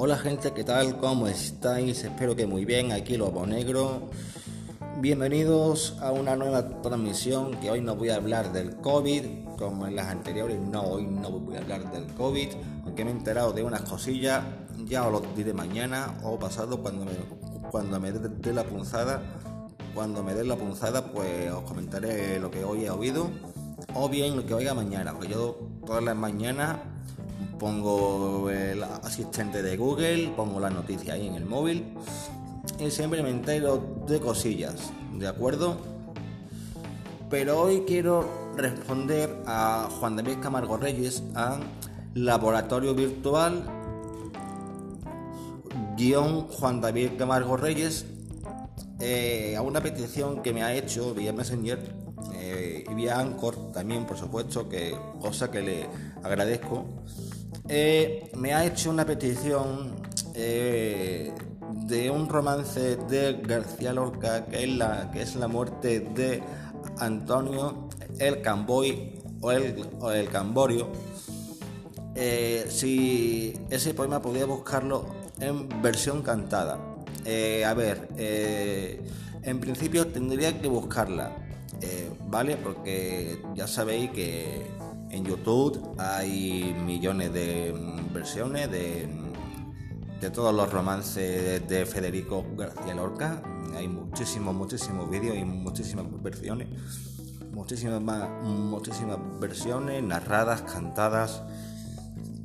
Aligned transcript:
Hola 0.00 0.16
gente, 0.16 0.52
¿qué 0.52 0.62
tal? 0.62 0.96
¿Cómo 0.98 1.26
estáis? 1.26 2.04
Espero 2.04 2.36
que 2.36 2.46
muy 2.46 2.64
bien, 2.64 2.92
aquí 2.92 3.16
Lobo 3.16 3.44
Negro. 3.44 4.10
Bienvenidos 5.00 5.96
a 6.00 6.12
una 6.12 6.36
nueva 6.36 6.82
transmisión 6.82 7.58
que 7.58 7.68
hoy 7.68 7.80
no 7.80 7.96
voy 7.96 8.10
a 8.10 8.14
hablar 8.14 8.52
del 8.52 8.76
COVID, 8.76 9.24
como 9.58 9.88
en 9.88 9.96
las 9.96 10.06
anteriores, 10.06 10.60
no, 10.60 10.82
hoy 10.82 11.04
no 11.04 11.32
voy 11.32 11.56
a 11.56 11.58
hablar 11.62 11.90
del 11.90 12.06
COVID, 12.14 12.48
aunque 12.84 13.04
me 13.04 13.10
he 13.10 13.14
enterado 13.14 13.52
de 13.52 13.64
unas 13.64 13.82
cosillas, 13.82 14.44
ya 14.84 15.04
os 15.04 15.10
lo 15.10 15.20
diré 15.34 15.52
mañana 15.52 16.16
o 16.22 16.38
pasado 16.38 16.80
cuando 16.80 17.04
me, 17.04 17.10
cuando 17.72 17.98
me 17.98 18.12
dé 18.12 18.52
la 18.52 18.62
punzada. 18.62 19.20
Cuando 19.96 20.22
me 20.22 20.32
dé 20.32 20.44
la 20.44 20.54
punzada, 20.54 21.10
pues 21.10 21.50
os 21.50 21.64
comentaré 21.64 22.38
lo 22.38 22.52
que 22.52 22.62
hoy 22.62 22.84
he 22.84 22.90
oído 22.90 23.32
o 23.94 24.08
bien 24.08 24.36
lo 24.36 24.46
que 24.46 24.54
oiga 24.54 24.74
mañana, 24.74 25.12
porque 25.12 25.32
yo 25.32 25.58
todas 25.84 26.04
las 26.04 26.14
mañanas 26.14 26.76
pongo 27.58 28.50
el 28.50 28.82
asistente 28.82 29.62
de 29.62 29.76
Google, 29.76 30.32
pongo 30.36 30.60
la 30.60 30.70
noticia 30.70 31.14
ahí 31.14 31.26
en 31.26 31.34
el 31.34 31.44
móvil 31.44 31.94
y 32.78 32.90
siempre 32.90 33.22
me 33.22 33.30
entero 33.30 34.02
de 34.06 34.20
cosillas, 34.20 34.92
¿de 35.14 35.26
acuerdo? 35.26 35.76
Pero 37.30 37.60
hoy 37.60 37.84
quiero 37.86 38.52
responder 38.56 39.42
a 39.46 39.88
Juan 39.98 40.16
David 40.16 40.38
Camargo 40.40 40.76
Reyes 40.76 41.22
a 41.34 41.58
Laboratorio 42.14 42.94
Virtual 42.94 43.64
guion 45.96 46.46
Juan 46.48 46.80
David 46.80 47.10
Camargo 47.18 47.56
Reyes 47.56 48.06
eh, 49.00 49.54
a 49.56 49.62
una 49.62 49.80
petición 49.80 50.42
que 50.42 50.52
me 50.52 50.62
ha 50.62 50.74
hecho 50.74 51.14
vía 51.14 51.32
Messenger 51.32 51.78
eh, 52.34 52.84
y 52.88 52.94
vía 52.94 53.18
Anchor 53.18 53.72
también, 53.72 54.06
por 54.06 54.16
supuesto, 54.16 54.68
que 54.68 54.96
cosa 55.20 55.50
que 55.50 55.62
le 55.62 55.86
agradezco. 56.22 56.84
Eh, 57.68 58.30
me 58.36 58.54
ha 58.54 58.64
hecho 58.64 58.90
una 58.90 59.04
petición 59.04 59.96
eh, 60.34 61.32
de 61.86 62.10
un 62.10 62.28
romance 62.28 62.96
de 62.96 63.40
García 63.42 63.92
Lorca 63.92 64.46
que 64.46 64.64
es 64.64 64.70
la, 64.70 65.10
que 65.10 65.22
es 65.22 65.36
la 65.36 65.48
muerte 65.48 66.00
de 66.00 66.42
Antonio 66.98 67.88
el 68.18 68.40
Camboy 68.40 69.20
o 69.40 69.52
el, 69.52 69.86
el 70.14 70.28
Camborio. 70.28 70.88
si 72.68 73.54
ese 73.70 73.94
poema 73.94 74.20
podía 74.20 74.46
buscarlo 74.46 75.06
en 75.38 75.68
versión 75.82 76.22
cantada. 76.22 76.74
a 76.74 77.74
ver, 77.74 78.08
en 79.42 79.60
principio 79.60 80.06
tendría 80.08 80.60
que 80.60 80.68
buscarla, 80.68 81.36
¿vale? 82.26 82.56
Porque 82.56 83.40
ya 83.54 83.68
sabéis 83.68 84.10
que 84.10 84.66
en 85.10 85.24
YouTube 85.24 85.94
hay 85.98 86.74
millones 86.84 87.32
de 87.32 87.74
versiones 88.12 88.70
de, 88.70 89.08
de 90.20 90.30
todos 90.30 90.54
los 90.54 90.72
romances 90.72 91.66
de 91.68 91.86
Federico 91.86 92.44
García 92.56 92.94
Lorca. 92.94 93.42
Hay 93.76 93.88
muchísimos, 93.88 94.54
muchísimos 94.54 95.08
vídeos 95.10 95.36
y 95.36 95.44
muchísimas 95.44 96.06
versiones. 96.22 96.68
Muchísimas, 97.52 98.30
muchísimas 98.42 99.18
versiones 99.40 100.02
narradas, 100.02 100.62
cantadas. 100.62 101.42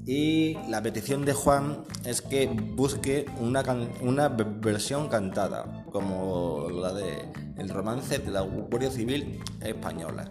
Y 0.05 0.55
la 0.69 0.81
petición 0.81 1.23
de 1.23 1.33
Juan 1.33 1.83
es 2.03 2.21
que 2.21 2.47
busque 2.47 3.25
una, 3.39 3.63
una 4.01 4.27
versión 4.27 5.07
cantada, 5.07 5.85
como 5.91 6.67
la 6.69 6.93
de 6.93 7.31
el 7.57 7.69
romance 7.69 8.19
de 8.19 8.31
la 8.31 8.41
Guardia 8.41 8.91
Civil 8.91 9.39
Española. 9.61 10.29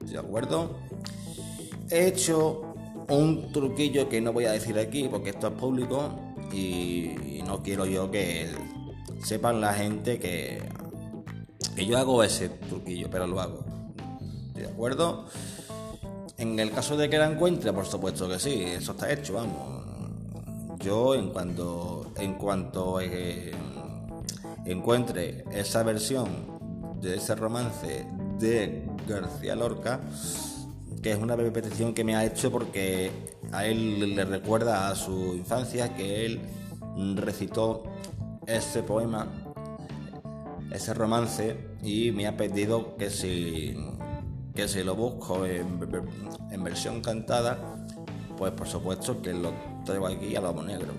¿De 0.00 0.18
acuerdo? 0.18 0.76
He 1.90 2.08
hecho 2.08 2.74
un 3.08 3.52
truquillo 3.52 4.08
que 4.08 4.20
no 4.20 4.32
voy 4.32 4.46
a 4.46 4.52
decir 4.52 4.78
aquí 4.78 5.08
porque 5.08 5.30
esto 5.30 5.48
es 5.48 5.54
público 5.54 6.10
y 6.52 7.42
no 7.46 7.62
quiero 7.62 7.86
yo 7.86 8.10
que 8.10 8.48
sepan 9.22 9.60
la 9.60 9.74
gente 9.74 10.18
que, 10.18 10.62
que 11.74 11.86
yo 11.86 11.98
hago 11.98 12.22
ese 12.22 12.48
truquillo, 12.48 13.08
pero 13.10 13.26
lo 13.26 13.40
hago. 13.40 13.64
¿De 14.54 14.66
acuerdo? 14.66 15.26
En 16.36 16.58
el 16.58 16.70
caso 16.70 16.96
de 16.96 17.08
que 17.08 17.18
la 17.18 17.30
encuentre, 17.30 17.72
por 17.72 17.86
supuesto 17.86 18.28
que 18.28 18.38
sí, 18.38 18.62
eso 18.62 18.92
está 18.92 19.12
hecho, 19.12 19.34
vamos. 19.34 19.84
Yo 20.80 21.14
en 21.14 21.30
cuanto 21.30 22.12
en 22.16 22.34
cuanto 22.34 23.00
eh, 23.00 23.52
encuentre 24.64 25.44
esa 25.52 25.82
versión 25.82 26.28
de 27.00 27.16
ese 27.16 27.34
romance 27.34 28.06
de 28.38 28.86
García 29.08 29.54
Lorca, 29.54 30.00
que 31.02 31.12
es 31.12 31.18
una 31.18 31.36
petición 31.36 31.94
que 31.94 32.04
me 32.04 32.16
ha 32.16 32.24
hecho 32.24 32.50
porque 32.50 33.10
a 33.52 33.66
él 33.66 34.14
le 34.14 34.24
recuerda 34.24 34.88
a 34.88 34.94
su 34.94 35.34
infancia 35.34 35.94
que 35.94 36.26
él 36.26 36.40
recitó 37.16 37.84
ese 38.46 38.82
poema, 38.82 39.26
ese 40.70 40.94
romance, 40.94 41.56
y 41.82 42.10
me 42.12 42.26
ha 42.26 42.36
pedido 42.36 42.96
que 42.96 43.10
si, 43.10 43.76
que 44.54 44.68
si 44.68 44.82
lo 44.82 44.94
busco 44.94 45.44
en, 45.46 45.78
versión 46.62 47.02
cantada, 47.02 47.58
pues 48.36 48.52
por 48.52 48.66
supuesto 48.66 49.20
que 49.20 49.32
lo 49.34 49.52
traigo 49.84 50.06
aquí 50.06 50.34
a 50.36 50.40
Lobo 50.40 50.62
Negro. 50.62 50.92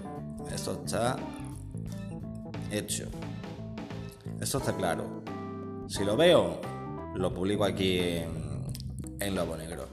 Eso 0.54 0.74
está 0.86 1.18
hecho. 2.72 3.06
Eso 4.40 4.60
está 4.60 4.76
claro. 4.76 5.24
Si 5.88 6.04
lo 6.04 6.16
veo, 6.16 6.60
lo 7.16 7.34
publico 7.34 7.64
aquí 7.64 8.00
en, 8.00 8.45
en 9.20 9.36
Lobo 9.36 9.56
Negro. 9.58 9.86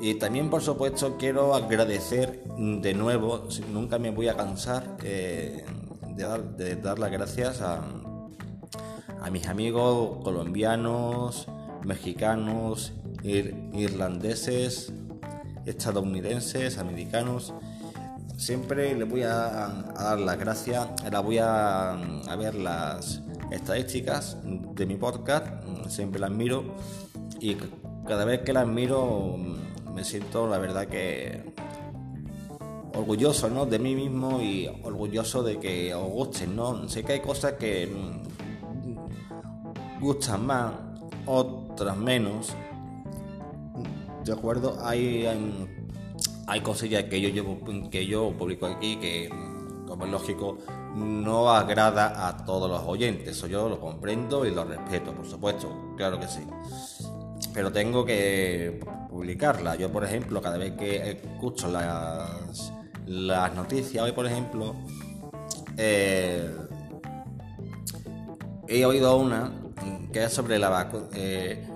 Y 0.00 0.14
también, 0.14 0.50
por 0.50 0.62
supuesto, 0.62 1.16
quiero 1.16 1.54
agradecer 1.54 2.42
de 2.58 2.94
nuevo, 2.94 3.48
nunca 3.72 3.98
me 3.98 4.10
voy 4.10 4.28
a 4.28 4.36
cansar 4.36 4.96
eh, 5.02 5.64
de, 6.14 6.76
dar, 6.76 6.98
las 6.98 7.10
gracias 7.10 7.60
a, 7.60 7.82
a 9.20 9.30
mis 9.30 9.46
amigos 9.46 10.22
colombianos, 10.22 11.46
mexicanos, 11.84 12.92
irlandeses, 13.22 14.92
estadounidenses, 15.64 16.78
americanos. 16.78 17.54
Siempre 18.36 18.94
les 18.94 19.08
voy 19.08 19.22
a, 19.22 19.92
dar 19.96 20.20
las 20.20 20.38
gracias, 20.38 20.88
la 21.10 21.20
voy 21.20 21.38
a, 21.38 21.92
a 21.92 22.36
ver 22.36 22.54
las 22.56 23.22
estadísticas 23.50 24.36
de 24.42 24.86
mi 24.86 24.96
podcast, 24.96 25.46
siempre 25.88 26.20
las 26.20 26.30
miro 26.30 26.74
y 27.40 27.56
cada 28.06 28.24
vez 28.24 28.40
que 28.40 28.52
las 28.52 28.66
miro 28.66 29.36
me 29.94 30.04
siento 30.04 30.46
la 30.46 30.58
verdad 30.58 30.86
que 30.86 31.54
orgulloso 32.94 33.48
¿no? 33.50 33.66
de 33.66 33.78
mí 33.78 33.94
mismo 33.94 34.40
y 34.40 34.68
orgulloso 34.82 35.42
de 35.42 35.58
que 35.58 35.94
os 35.94 36.08
gusten, 36.08 36.54
¿no? 36.54 36.88
Sé 36.88 37.02
que 37.02 37.14
hay 37.14 37.20
cosas 37.20 37.54
que 37.54 37.88
gustan 40.00 40.46
más, 40.46 40.72
otras 41.26 41.96
menos. 41.96 42.54
¿De 44.24 44.32
acuerdo? 44.32 44.78
Hay, 44.82 45.26
hay, 46.46 46.60
cosillas 46.60 47.04
que 47.04 47.20
yo 47.20 47.28
llevo, 47.28 47.58
que 47.90 48.06
yo 48.06 48.32
publico 48.32 48.66
aquí 48.66 48.96
que, 48.96 49.28
como 49.86 50.06
es 50.06 50.10
lógico, 50.10 50.58
no 50.94 51.50
agrada 51.50 52.28
a 52.28 52.44
todos 52.44 52.70
los 52.70 52.82
oyentes. 52.84 53.36
Eso 53.36 53.46
yo 53.46 53.68
lo 53.68 53.80
comprendo 53.80 54.46
y 54.46 54.50
lo 54.50 54.64
respeto, 54.64 55.12
por 55.12 55.26
supuesto, 55.26 55.94
claro 55.96 56.18
que 56.18 56.28
sí. 56.28 56.40
Pero 57.54 57.72
tengo 57.72 58.04
que 58.04 58.80
publicarla. 59.08 59.76
Yo, 59.76 59.90
por 59.90 60.04
ejemplo, 60.04 60.42
cada 60.42 60.58
vez 60.58 60.72
que 60.72 61.12
escucho 61.12 61.68
las, 61.70 62.72
las 63.06 63.54
noticias, 63.54 64.04
hoy, 64.04 64.12
por 64.12 64.26
ejemplo, 64.26 64.74
eh, 65.76 66.50
he 68.68 68.84
oído 68.84 69.16
una 69.16 69.52
que 70.12 70.24
es 70.24 70.32
sobre 70.32 70.58
la 70.58 70.68
vacuna. 70.68 71.06
Eh, 71.14 71.66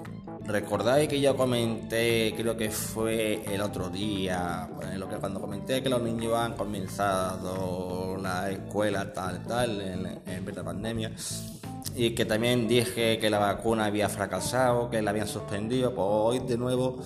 ¿Recordáis 0.45 1.09
que 1.09 1.21
yo 1.21 1.37
comenté, 1.37 2.33
creo 2.35 2.57
que 2.57 2.71
fue 2.71 3.45
el 3.53 3.61
otro 3.61 3.91
día, 3.91 4.69
que 4.81 5.17
cuando 5.17 5.41
comenté 5.41 5.83
que 5.83 5.89
los 5.89 6.03
niños 6.03 6.35
han 6.35 6.55
comenzado 6.55 8.17
la 8.17 8.51
escuela 8.51 9.13
tal, 9.13 9.45
tal, 9.47 9.81
en, 9.81 10.21
en 10.27 10.55
la 10.55 10.65
pandemia? 10.65 11.13
Y 11.99 12.13
que 12.13 12.25
también 12.25 12.69
dije 12.69 13.19
que 13.19 13.29
la 13.29 13.41
vacuna 13.41 13.87
había 13.87 14.09
fracasado, 14.09 14.89
que 14.89 15.03
la 15.03 15.11
habían 15.11 15.27
suspendido, 15.27 15.93
pues 15.93 16.07
hoy 16.09 16.39
de 16.39 16.57
nuevo 16.57 16.99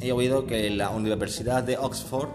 he 0.00 0.10
oído 0.10 0.46
que 0.46 0.70
la 0.70 0.88
Universidad 0.88 1.62
de 1.62 1.76
Oxford 1.76 2.30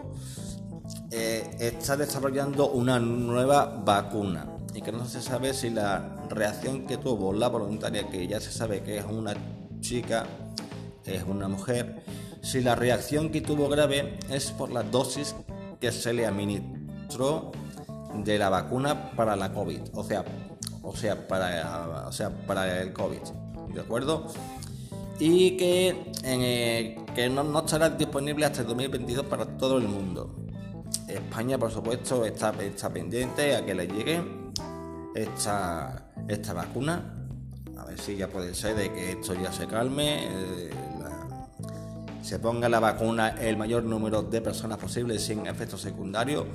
eh, 1.10 1.58
está 1.60 1.98
desarrollando 1.98 2.70
una 2.70 3.00
nueva 3.00 3.82
vacuna 3.84 4.46
y 4.76 4.84
que 4.84 4.92
no 4.92 5.08
se 5.08 5.24
sabe 5.24 5.56
si 5.56 5.72
la 5.72 6.20
reacción 6.30 6.86
que 6.86 6.98
tuvo 6.98 7.34
la 7.34 7.48
voluntaria, 7.48 8.08
que 8.08 8.28
ya 8.28 8.40
se 8.40 8.52
sabe 8.52 8.84
que 8.84 9.00
es 9.00 9.06
una 9.06 9.34
chica, 9.80 10.28
es 11.04 11.24
una 11.24 11.48
mujer, 11.48 12.04
si 12.44 12.62
la 12.62 12.76
reacción 12.76 13.32
que 13.32 13.42
tuvo 13.42 13.70
grave 13.70 14.20
es 14.30 14.52
por 14.52 14.72
la 14.72 14.84
dosis 14.84 15.36
que 15.82 15.92
se 15.92 16.14
le 16.14 16.28
administró 16.28 17.52
de 18.24 18.38
la 18.38 18.50
vacuna 18.50 19.12
para 19.16 19.36
la 19.36 19.52
COVID. 19.52 19.82
O 19.94 20.04
sea, 20.04 20.24
o 20.88 20.96
sea, 20.96 21.28
para, 21.28 22.06
o 22.08 22.12
sea, 22.14 22.30
para 22.30 22.82
el 22.82 22.94
COVID, 22.94 23.20
¿de 23.74 23.82
acuerdo? 23.82 24.28
Y 25.20 25.58
que, 25.58 26.14
eh, 26.24 26.98
que 27.14 27.30
no, 27.30 27.60
estará 27.60 27.90
disponible 27.90 28.46
hasta 28.46 28.62
el 28.62 28.68
2022 28.68 29.26
para 29.26 29.46
todo 29.58 29.80
el 29.80 29.88
mundo. 29.90 30.34
España, 31.10 31.58
por 31.58 31.72
supuesto, 31.72 32.24
está, 32.24 32.52
está 32.62 32.90
pendiente 32.90 33.58
a 33.58 33.66
que 33.66 33.76
le 33.76 33.88
llegue 33.88 34.22
esta, 35.14 36.14
esta 36.26 36.54
vacuna. 36.54 37.14
A 37.78 37.84
ver 37.84 38.00
si 38.00 38.16
ya 38.16 38.30
puede 38.30 38.56
ser 38.56 38.76
de 38.76 38.94
que 38.94 39.12
esto 39.12 39.34
ya 39.34 39.52
se 39.52 39.68
calme. 39.68 40.24
Eh, 40.24 40.70
se 42.22 42.40
ponga 42.40 42.70
la 42.70 42.80
vacuna 42.80 43.36
el 43.42 43.58
mayor 43.58 43.84
número 43.84 44.22
de 44.22 44.40
personas 44.40 44.78
posible 44.78 45.20
sin 45.20 45.48
efectos 45.48 45.82
secundarios. 45.82 46.46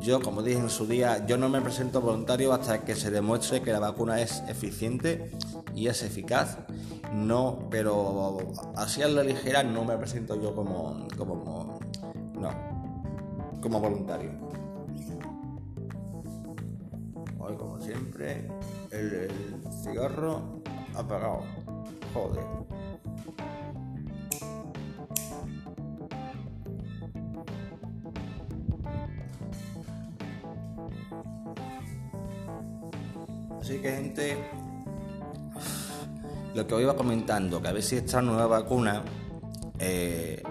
Yo, 0.00 0.20
como 0.20 0.42
dije 0.42 0.58
en 0.58 0.70
su 0.70 0.86
día, 0.86 1.26
yo 1.26 1.36
no 1.38 1.48
me 1.48 1.60
presento 1.60 2.00
voluntario 2.00 2.52
hasta 2.52 2.84
que 2.84 2.94
se 2.94 3.10
demuestre 3.10 3.62
que 3.62 3.72
la 3.72 3.78
vacuna 3.78 4.20
es 4.20 4.42
eficiente 4.48 5.30
y 5.74 5.88
es 5.88 6.02
eficaz. 6.02 6.58
No, 7.12 7.68
pero 7.70 8.38
así 8.76 9.02
a 9.02 9.08
la 9.08 9.22
ligera 9.22 9.62
no 9.62 9.84
me 9.84 9.96
presento 9.96 10.40
yo 10.40 10.54
como, 10.54 11.06
como 11.16 11.78
no, 12.34 12.50
como 13.60 13.80
voluntario. 13.80 14.30
Hoy, 17.38 17.56
como 17.56 17.80
siempre, 17.80 18.48
el, 18.90 19.14
el 19.14 19.32
cigarro 19.82 20.62
apagado. 20.94 21.42
Joder. 22.14 22.44
Así 33.64 33.78
que 33.78 33.92
gente, 33.92 34.36
lo 36.54 36.66
que 36.66 36.74
os 36.74 36.82
iba 36.82 36.94
comentando, 36.94 37.62
que 37.62 37.68
a 37.68 37.72
ver 37.72 37.82
si 37.82 37.96
esta 37.96 38.20
nueva 38.20 38.46
vacuna 38.46 39.02
eh, 39.78 40.42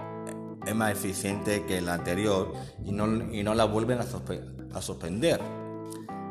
es 0.66 0.74
más 0.74 0.90
eficiente 0.90 1.64
que 1.64 1.80
la 1.80 1.94
anterior 1.94 2.52
y 2.84 2.90
no, 2.90 3.32
y 3.32 3.44
no 3.44 3.54
la 3.54 3.66
vuelven 3.66 4.00
a, 4.00 4.82
suspender. 4.82 5.40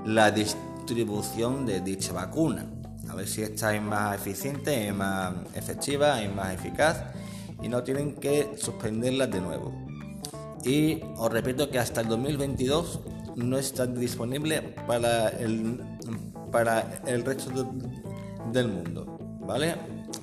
La 0.03 0.29
distribución 0.31 1.65
de 1.65 1.79
dicha 1.79 2.11
vacuna. 2.11 2.65
A 3.07 3.15
ver 3.15 3.29
si 3.29 3.43
esta 3.43 3.73
es 3.73 3.81
más 3.81 4.15
eficiente, 4.15 4.89
es 4.89 4.93
más 4.93 5.35
efectiva, 5.55 6.21
es 6.21 6.35
más 6.35 6.53
eficaz 6.53 7.01
y 7.61 7.69
no 7.69 7.81
tienen 7.81 8.15
que 8.15 8.55
suspenderla 8.57 9.27
de 9.27 9.39
nuevo. 9.39 9.71
Y 10.65 10.99
os 11.15 11.31
repito 11.31 11.69
que 11.69 11.79
hasta 11.79 12.01
el 12.01 12.09
2022 12.09 12.99
no 13.37 13.57
está 13.57 13.87
disponible 13.87 14.61
para 14.85 15.29
el 15.29 15.92
para 16.53 17.01
el 17.07 17.25
resto 17.25 17.51
del 18.51 18.67
mundo, 18.67 19.17
¿vale? 19.41 19.75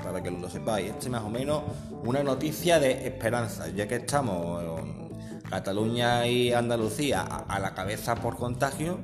Para 0.02 0.22
que 0.22 0.30
lo 0.30 0.48
sepáis, 0.48 0.90
este 0.90 1.06
es 1.06 1.10
más 1.10 1.24
o 1.24 1.28
menos 1.28 1.64
una 2.04 2.22
noticia 2.22 2.78
de 2.78 3.06
esperanza, 3.06 3.68
ya 3.68 3.88
que 3.88 3.96
estamos 3.96 4.62
en 4.62 5.10
Cataluña 5.50 6.24
y 6.28 6.52
Andalucía 6.52 7.22
a 7.22 7.58
la 7.58 7.74
cabeza 7.74 8.14
por 8.14 8.36
contagio, 8.36 9.00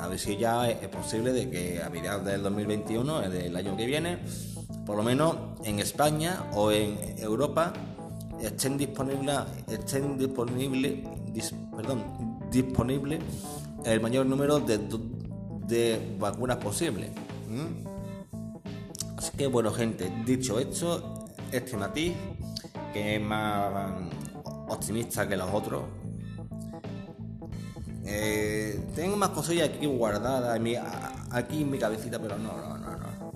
a 0.00 0.08
ver 0.08 0.18
si 0.18 0.36
ya 0.36 0.68
es 0.68 0.88
posible 0.88 1.32
de 1.32 1.48
que 1.48 1.80
a 1.80 1.88
mediados 1.88 2.24
del 2.24 2.42
2021, 2.42 3.20
del 3.30 3.56
año 3.56 3.76
que 3.76 3.86
viene, 3.86 4.18
por 4.84 4.96
lo 4.96 5.04
menos 5.04 5.36
en 5.64 5.78
España 5.78 6.50
o 6.52 6.72
en 6.72 6.98
Europa 7.18 7.72
estén 8.42 8.76
disponibles 8.76 9.38
estén 9.68 10.18
disponible, 10.18 11.04
perdón, 11.76 12.02
disponible 12.50 13.20
el 13.84 14.00
mayor 14.00 14.26
número 14.26 14.58
de 14.58 14.78
de 15.66 16.16
vacunas 16.18 16.56
posibles. 16.58 17.10
Así 19.16 19.36
que 19.36 19.46
bueno 19.46 19.72
gente, 19.72 20.12
dicho 20.24 20.58
esto, 20.58 21.26
este 21.52 21.76
matiz, 21.76 22.14
que 22.92 23.16
es 23.16 23.22
más 23.22 23.92
optimista 24.68 25.28
que 25.28 25.36
los 25.36 25.50
otros, 25.52 25.82
eh, 28.06 28.86
tengo 28.94 29.16
más 29.16 29.30
cosillas 29.30 29.70
aquí 29.70 29.86
guardadas 29.86 30.60
aquí 31.30 31.62
en 31.62 31.70
mi 31.70 31.78
cabecita, 31.78 32.18
pero 32.20 32.36
no, 32.36 32.56
no, 32.56 32.76
no, 32.76 32.96
no. 32.96 33.32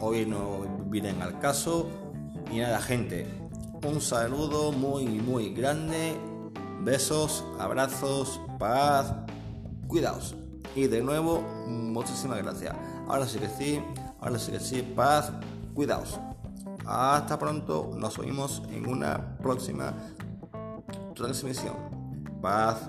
Hoy 0.00 0.26
no 0.26 0.86
vienen 0.86 1.22
al 1.22 1.38
caso. 1.38 1.88
Y 2.52 2.58
nada, 2.58 2.80
gente, 2.80 3.26
un 3.86 4.00
saludo 4.00 4.70
muy, 4.72 5.06
muy 5.06 5.54
grande. 5.54 6.14
Besos, 6.80 7.44
abrazos, 7.58 8.40
paz, 8.58 9.14
cuidaos. 9.86 10.36
Y 10.74 10.86
de 10.86 11.02
nuevo, 11.02 11.40
muchísimas 11.66 12.38
gracias. 12.38 12.74
Ahora 13.06 13.26
sí 13.26 13.38
que 13.38 13.48
sí, 13.48 13.82
ahora 14.20 14.38
sí 14.38 14.52
que 14.52 14.60
sí, 14.60 14.82
paz, 14.82 15.32
cuidaos. 15.74 16.18
Hasta 16.86 17.38
pronto, 17.38 17.90
nos 17.96 18.18
oímos 18.18 18.62
en 18.70 18.88
una 18.88 19.36
próxima 19.38 19.92
transmisión. 21.14 21.74
Paz. 22.40 22.88